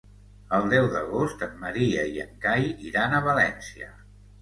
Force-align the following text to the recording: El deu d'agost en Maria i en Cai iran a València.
El 0.59 0.63
deu 0.73 0.87
d'agost 0.95 1.45
en 1.49 1.53
Maria 1.65 2.07
i 2.17 2.19
en 2.25 2.35
Cai 2.49 2.69
iran 2.91 3.19
a 3.19 3.25
València. 3.33 3.97